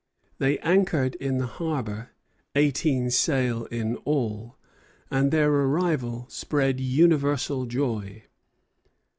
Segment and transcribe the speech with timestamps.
[0.39, 2.09] They anchored in the harbor,
[2.55, 4.57] eighteen sail in all,
[5.11, 8.23] and their arrival spread universal joy.